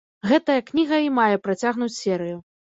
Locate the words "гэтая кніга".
0.29-1.03